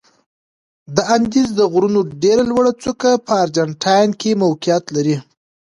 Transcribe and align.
د 0.95 0.97
اندیز 1.15 1.49
د 1.59 1.61
غرونو 1.71 2.01
ډېره 2.23 2.43
لوړه 2.51 2.71
څوکه 2.83 3.11
په 3.25 3.33
ارجنتاین 3.43 4.09
کې 4.21 4.31
موقعیت 4.43 4.85
لري. 4.95 5.17